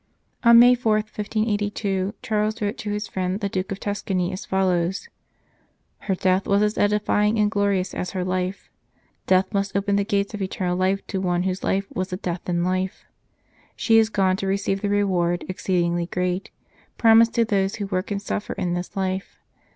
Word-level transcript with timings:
On 0.43 0.57
May 0.57 0.73
4, 0.73 0.93
1582, 0.93 2.15
Charles 2.23 2.59
wrote 2.59 2.79
to 2.79 2.89
his 2.89 3.07
friend 3.07 3.39
the 3.39 3.47
Duke 3.49 3.71
of 3.71 3.79
Tuscany 3.79 4.31
as 4.33 4.47
follows:" 4.47 5.09
Her 6.09 6.15
death 6.15 6.47
was 6.47 6.63
as 6.63 6.75
edifying 6.75 7.37
and 7.37 7.49
as 7.49 7.51
glorious 7.51 7.93
as 7.93 8.09
her 8.09 8.25
life.... 8.25 8.71
Death 9.27 9.53
must 9.53 9.77
open 9.77 9.97
the 9.97 10.03
gates 10.03 10.33
of 10.33 10.41
eternal 10.41 10.75
life 10.75 11.05
to 11.05 11.21
one 11.21 11.43
whose 11.43 11.63
life 11.63 11.85
was 11.93 12.11
a 12.11 12.17
death 12.17 12.49
in 12.49 12.63
life. 12.63 13.05
She 13.75 13.99
is 13.99 14.09
gone 14.09 14.37
to 14.37 14.47
receive 14.47 14.81
the 14.81 14.89
reward 14.89 15.45
exceeding 15.47 16.03
great, 16.09 16.49
promised 16.97 17.35
to 17.35 17.45
those 17.45 17.75
who 17.75 17.85
work 17.85 18.09
and 18.09 18.19
suffer 18.19 18.53
in 18.53 18.73
this 18.73 18.95
life. 18.95 19.37